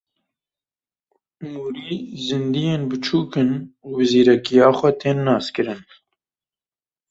Mûrî 1.51 1.97
zîndiyên 2.25 2.83
biçûk 2.89 3.33
in 3.41 3.51
û 3.85 3.89
bi 3.95 4.05
zîrekiya 4.11 4.69
xwe 4.77 4.91
tên 5.01 5.17
naskirin. 5.27 5.81